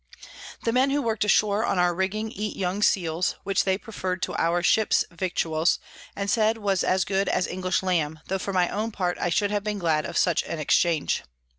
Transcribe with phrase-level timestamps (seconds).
[0.63, 4.35] The Men who work'd ashore on our Rigging eat young Seals, which they prefer'd to
[4.35, 5.77] our Ships Victuals,
[6.15, 9.51] and said was as good as English Lamb; tho for my own part I should
[9.51, 11.21] have been glad of such an Exchange.